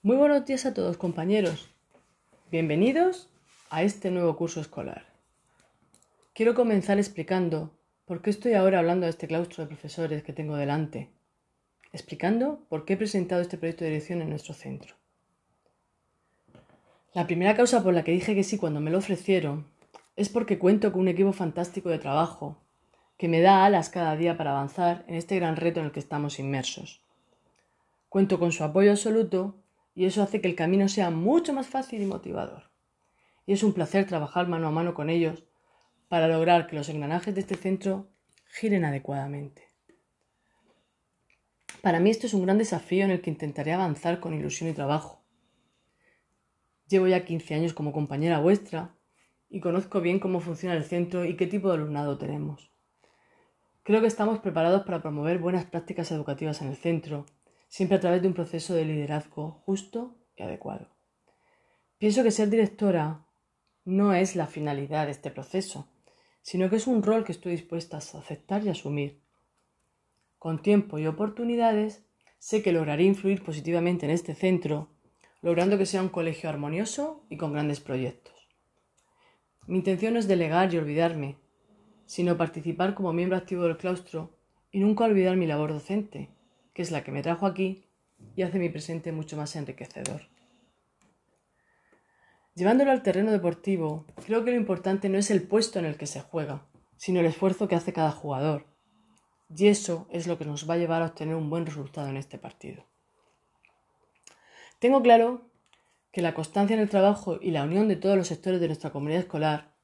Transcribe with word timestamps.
Muy 0.00 0.16
buenos 0.16 0.46
días 0.46 0.64
a 0.64 0.72
todos 0.72 0.96
compañeros. 0.96 1.68
Bienvenidos 2.52 3.28
a 3.68 3.82
este 3.82 4.12
nuevo 4.12 4.36
curso 4.36 4.60
escolar. 4.60 5.06
Quiero 6.34 6.54
comenzar 6.54 6.98
explicando 6.98 7.72
por 8.04 8.22
qué 8.22 8.30
estoy 8.30 8.54
ahora 8.54 8.78
hablando 8.78 9.06
de 9.06 9.10
este 9.10 9.26
claustro 9.26 9.64
de 9.64 9.68
profesores 9.68 10.22
que 10.22 10.32
tengo 10.32 10.54
delante. 10.54 11.10
Explicando 11.92 12.60
por 12.68 12.84
qué 12.84 12.92
he 12.92 12.96
presentado 12.96 13.42
este 13.42 13.58
proyecto 13.58 13.82
de 13.82 13.90
dirección 13.90 14.22
en 14.22 14.30
nuestro 14.30 14.54
centro. 14.54 14.94
La 17.12 17.26
primera 17.26 17.56
causa 17.56 17.82
por 17.82 17.92
la 17.92 18.04
que 18.04 18.12
dije 18.12 18.36
que 18.36 18.44
sí 18.44 18.56
cuando 18.56 18.78
me 18.78 18.92
lo 18.92 18.98
ofrecieron 18.98 19.66
es 20.14 20.28
porque 20.28 20.60
cuento 20.60 20.92
con 20.92 21.00
un 21.00 21.08
equipo 21.08 21.32
fantástico 21.32 21.88
de 21.88 21.98
trabajo 21.98 22.56
que 23.16 23.26
me 23.26 23.40
da 23.40 23.64
alas 23.64 23.90
cada 23.90 24.14
día 24.14 24.36
para 24.36 24.52
avanzar 24.52 25.04
en 25.08 25.16
este 25.16 25.34
gran 25.34 25.56
reto 25.56 25.80
en 25.80 25.86
el 25.86 25.92
que 25.92 25.98
estamos 25.98 26.38
inmersos. 26.38 27.02
Cuento 28.08 28.38
con 28.38 28.52
su 28.52 28.62
apoyo 28.62 28.92
absoluto 28.92 29.56
y 29.98 30.04
eso 30.04 30.22
hace 30.22 30.40
que 30.40 30.46
el 30.46 30.54
camino 30.54 30.88
sea 30.88 31.10
mucho 31.10 31.52
más 31.52 31.66
fácil 31.66 32.00
y 32.00 32.06
motivador. 32.06 32.70
Y 33.46 33.52
es 33.52 33.64
un 33.64 33.72
placer 33.72 34.06
trabajar 34.06 34.46
mano 34.46 34.68
a 34.68 34.70
mano 34.70 34.94
con 34.94 35.10
ellos 35.10 35.42
para 36.06 36.28
lograr 36.28 36.68
que 36.68 36.76
los 36.76 36.88
engranajes 36.88 37.34
de 37.34 37.40
este 37.40 37.56
centro 37.56 38.08
giren 38.46 38.84
adecuadamente. 38.84 39.64
Para 41.82 41.98
mí 41.98 42.10
esto 42.10 42.28
es 42.28 42.34
un 42.34 42.44
gran 42.44 42.58
desafío 42.58 43.06
en 43.06 43.10
el 43.10 43.20
que 43.20 43.30
intentaré 43.30 43.72
avanzar 43.72 44.20
con 44.20 44.34
ilusión 44.34 44.70
y 44.70 44.72
trabajo. 44.72 45.24
Llevo 46.86 47.08
ya 47.08 47.24
15 47.24 47.56
años 47.56 47.72
como 47.72 47.92
compañera 47.92 48.38
vuestra 48.38 48.94
y 49.50 49.58
conozco 49.58 50.00
bien 50.00 50.20
cómo 50.20 50.38
funciona 50.38 50.76
el 50.76 50.84
centro 50.84 51.24
y 51.24 51.36
qué 51.36 51.48
tipo 51.48 51.70
de 51.70 51.74
alumnado 51.74 52.18
tenemos. 52.18 52.70
Creo 53.82 54.00
que 54.00 54.06
estamos 54.06 54.38
preparados 54.38 54.82
para 54.82 55.02
promover 55.02 55.40
buenas 55.40 55.64
prácticas 55.64 56.12
educativas 56.12 56.62
en 56.62 56.68
el 56.68 56.76
centro, 56.76 57.26
siempre 57.68 57.96
a 57.96 58.00
través 58.00 58.22
de 58.22 58.28
un 58.28 58.34
proceso 58.34 58.74
de 58.74 58.84
liderazgo 58.84 59.62
justo 59.64 60.16
y 60.36 60.42
adecuado. 60.42 60.88
Pienso 61.98 62.22
que 62.22 62.30
ser 62.30 62.50
directora 62.50 63.26
no 63.84 64.12
es 64.12 64.36
la 64.36 64.46
finalidad 64.46 65.06
de 65.06 65.12
este 65.12 65.30
proceso, 65.30 65.88
sino 66.42 66.70
que 66.70 66.76
es 66.76 66.86
un 66.86 67.02
rol 67.02 67.24
que 67.24 67.32
estoy 67.32 67.52
dispuesta 67.52 67.96
a 67.96 68.00
aceptar 68.00 68.64
y 68.64 68.68
asumir. 68.68 69.20
Con 70.38 70.62
tiempo 70.62 70.98
y 70.98 71.06
oportunidades, 71.06 72.04
sé 72.38 72.62
que 72.62 72.72
lograré 72.72 73.04
influir 73.04 73.42
positivamente 73.42 74.06
en 74.06 74.12
este 74.12 74.34
centro, 74.34 74.88
logrando 75.42 75.78
que 75.78 75.86
sea 75.86 76.02
un 76.02 76.08
colegio 76.08 76.48
armonioso 76.48 77.24
y 77.28 77.36
con 77.36 77.52
grandes 77.52 77.80
proyectos. 77.80 78.34
Mi 79.66 79.78
intención 79.78 80.14
no 80.14 80.20
es 80.20 80.28
delegar 80.28 80.72
y 80.72 80.78
olvidarme, 80.78 81.36
sino 82.06 82.38
participar 82.38 82.94
como 82.94 83.12
miembro 83.12 83.36
activo 83.36 83.64
del 83.64 83.76
claustro 83.76 84.38
y 84.70 84.80
nunca 84.80 85.04
olvidar 85.04 85.36
mi 85.36 85.46
labor 85.46 85.72
docente, 85.72 86.30
que 86.78 86.82
es 86.82 86.92
la 86.92 87.02
que 87.02 87.10
me 87.10 87.24
trajo 87.24 87.44
aquí 87.44 87.82
y 88.36 88.42
hace 88.42 88.60
mi 88.60 88.68
presente 88.68 89.10
mucho 89.10 89.36
más 89.36 89.56
enriquecedor. 89.56 90.28
Llevándolo 92.54 92.92
al 92.92 93.02
terreno 93.02 93.32
deportivo, 93.32 94.06
creo 94.24 94.44
que 94.44 94.52
lo 94.52 94.56
importante 94.56 95.08
no 95.08 95.18
es 95.18 95.32
el 95.32 95.42
puesto 95.42 95.80
en 95.80 95.86
el 95.86 95.96
que 95.96 96.06
se 96.06 96.20
juega, 96.20 96.68
sino 96.96 97.18
el 97.18 97.26
esfuerzo 97.26 97.66
que 97.66 97.74
hace 97.74 97.92
cada 97.92 98.12
jugador. 98.12 98.64
Y 99.56 99.66
eso 99.66 100.06
es 100.12 100.28
lo 100.28 100.38
que 100.38 100.44
nos 100.44 100.70
va 100.70 100.74
a 100.74 100.76
llevar 100.76 101.02
a 101.02 101.06
obtener 101.06 101.34
un 101.34 101.50
buen 101.50 101.66
resultado 101.66 102.06
en 102.10 102.16
este 102.16 102.38
partido. 102.38 102.84
Tengo 104.78 105.02
claro 105.02 105.50
que 106.12 106.22
la 106.22 106.32
constancia 106.32 106.74
en 106.74 106.80
el 106.80 106.88
trabajo 106.88 107.40
y 107.42 107.50
la 107.50 107.64
unión 107.64 107.88
de 107.88 107.96
todos 107.96 108.16
los 108.16 108.28
sectores 108.28 108.60
de 108.60 108.68
nuestra 108.68 108.90
comunidad 108.90 109.22
escolar 109.22 109.74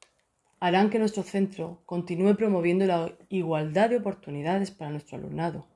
harán 0.61 0.91
que 0.91 1.01
nuestro 1.01 1.25
centro 1.25 1.83
continúe 1.87 2.37
promoviendo 2.37 2.87
la 2.87 3.19
igualdad 3.31 3.91
de 3.91 3.97
oportunidades 3.97 4.71
para 4.71 4.93
nuestro 4.93 5.19
alumnado. 5.19 5.74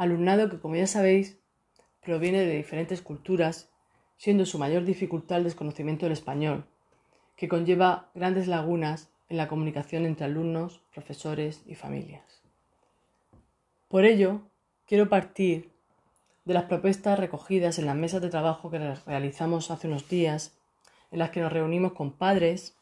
Alumnado 0.00 0.48
que, 0.48 0.58
como 0.58 0.76
ya 0.76 0.86
sabéis, 0.86 1.38
proviene 2.00 2.38
de 2.40 2.56
diferentes 2.56 3.02
culturas, 3.02 3.68
siendo 4.16 4.46
su 4.46 4.58
mayor 4.58 4.86
dificultad 4.86 5.36
el 5.36 5.44
desconocimiento 5.44 6.06
del 6.06 6.14
español, 6.14 6.64
que 7.36 7.48
conlleva 7.48 8.08
grandes 8.14 8.48
lagunas 8.48 9.10
en 9.28 9.36
la 9.36 9.46
comunicación 9.46 10.06
entre 10.06 10.24
alumnos, 10.24 10.80
profesores 10.94 11.62
y 11.66 11.74
familias. 11.74 12.40
Por 13.88 14.06
ello, 14.06 14.40
quiero 14.86 15.10
partir 15.10 15.70
de 16.46 16.54
las 16.54 16.64
propuestas 16.64 17.18
recogidas 17.18 17.78
en 17.78 17.84
las 17.84 17.94
mesas 17.94 18.22
de 18.22 18.30
trabajo 18.30 18.70
que 18.70 18.78
realizamos 19.04 19.70
hace 19.70 19.86
unos 19.86 20.08
días, 20.08 20.56
en 21.10 21.18
las 21.18 21.28
que 21.28 21.40
nos 21.42 21.52
reunimos 21.52 21.92
con 21.92 22.12
padres, 22.12 22.74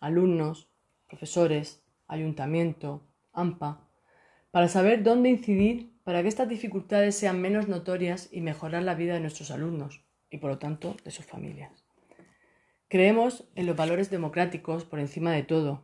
alumnos, 0.00 0.66
profesores, 1.06 1.80
ayuntamiento, 2.08 3.02
AMPA, 3.34 3.86
para 4.50 4.66
saber 4.66 5.04
dónde 5.04 5.28
incidir 5.28 5.94
para 6.06 6.22
que 6.22 6.28
estas 6.28 6.48
dificultades 6.48 7.16
sean 7.16 7.40
menos 7.40 7.66
notorias 7.66 8.28
y 8.30 8.40
mejorar 8.40 8.84
la 8.84 8.94
vida 8.94 9.14
de 9.14 9.20
nuestros 9.20 9.50
alumnos 9.50 10.04
y, 10.30 10.38
por 10.38 10.50
lo 10.50 10.58
tanto, 10.58 10.96
de 11.02 11.10
sus 11.10 11.26
familias. 11.26 11.84
Creemos 12.86 13.42
en 13.56 13.66
los 13.66 13.74
valores 13.74 14.08
democráticos 14.08 14.84
por 14.84 15.00
encima 15.00 15.32
de 15.32 15.42
todo 15.42 15.82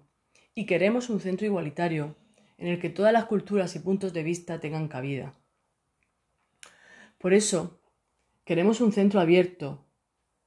y 0.55 0.67
queremos 0.67 1.11
un 1.11 1.19
centro 1.19 1.45
igualitario 1.45 2.15
en 2.57 2.69
el 2.69 2.79
que 2.79 2.89
todas 2.89 3.13
las 3.13 3.25
culturas 3.25 3.75
y 3.75 3.81
puntos 3.81 4.13
de 4.13 4.23
vista 4.23 4.61
tengan 4.61 4.87
cabida. 4.87 5.35
Por 7.19 7.35
eso, 7.35 7.81
queremos 8.45 8.81
un 8.81 8.93
centro 8.93 9.19
abierto, 9.19 9.85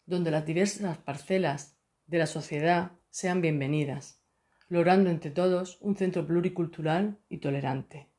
donde 0.06 0.31
las 0.31 0.46
diversas 0.46 1.00
parcelas 1.00 1.78
de 2.07 2.19
la 2.19 2.28
sociedad 2.28 2.94
sean 3.09 3.42
bienvenidas, 3.42 4.24
logrando 4.69 5.09
entre 5.09 5.31
todos 5.31 5.80
un 5.81 5.97
centro 5.97 6.25
pluricultural 6.25 7.19
y 7.28 7.40
tolerante. 7.40 8.14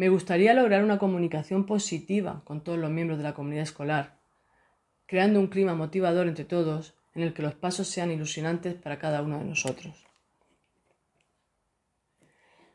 Me 0.00 0.08
gustaría 0.08 0.54
lograr 0.54 0.82
una 0.82 0.98
comunicación 0.98 1.66
positiva 1.66 2.40
con 2.46 2.64
todos 2.64 2.78
los 2.78 2.90
miembros 2.90 3.18
de 3.18 3.24
la 3.24 3.34
comunidad 3.34 3.64
escolar, 3.64 4.16
creando 5.04 5.38
un 5.38 5.48
clima 5.48 5.74
motivador 5.74 6.26
entre 6.26 6.46
todos 6.46 6.94
en 7.12 7.20
el 7.20 7.34
que 7.34 7.42
los 7.42 7.52
pasos 7.52 7.86
sean 7.86 8.10
ilusionantes 8.10 8.76
para 8.76 8.98
cada 8.98 9.20
uno 9.20 9.40
de 9.40 9.44
nosotros. 9.44 10.06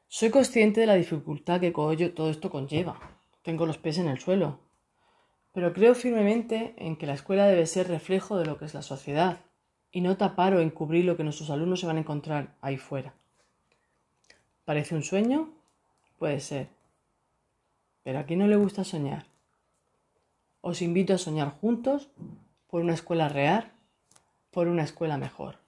Soy 0.07 0.29
consciente 0.29 0.81
de 0.81 0.85
la 0.85 0.93
dificultad 0.93 1.59
que 1.59 1.71
todo 1.71 2.29
esto 2.29 2.51
conlleva, 2.51 2.99
tengo 3.41 3.65
los 3.65 3.79
pies 3.79 3.97
en 3.97 4.07
el 4.07 4.19
suelo. 4.19 4.59
Pero 5.51 5.73
creo 5.73 5.95
firmemente 5.95 6.75
en 6.77 6.95
que 6.95 7.07
la 7.07 7.15
escuela 7.15 7.47
debe 7.47 7.65
ser 7.65 7.87
reflejo 7.87 8.37
de 8.37 8.45
lo 8.45 8.59
que 8.59 8.65
es 8.65 8.75
la 8.75 8.83
sociedad 8.83 9.39
y 9.91 10.01
no 10.01 10.15
tapar 10.15 10.53
o 10.53 10.59
encubrir 10.59 11.05
lo 11.05 11.17
que 11.17 11.23
nuestros 11.23 11.49
alumnos 11.49 11.79
se 11.79 11.87
van 11.87 11.97
a 11.97 12.01
encontrar 12.01 12.53
ahí 12.61 12.77
fuera. 12.77 13.15
¿Parece 14.63 14.93
un 14.93 15.01
sueño? 15.01 15.49
Puede 16.19 16.39
ser. 16.39 16.74
Pero 18.05 18.19
a 18.19 18.25
quién 18.25 18.37
no 18.37 18.47
le 18.47 18.55
gusta 18.55 18.83
soñar. 18.83 19.25
Os 20.61 20.83
invito 20.83 21.15
a 21.15 21.17
soñar 21.17 21.49
juntos 21.49 22.11
por 22.67 22.81
una 22.81 22.93
escuela 22.93 23.29
real, 23.29 23.71
por 24.51 24.67
una 24.67 24.83
escuela 24.83 25.17
mejor. 25.17 25.64